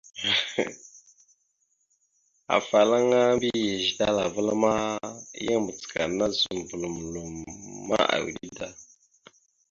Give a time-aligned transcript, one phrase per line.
[2.57, 4.73] Afalaŋa mbiyez talaval ma,
[5.45, 8.67] yan macəkana zuməɓlom loma, ʉde da.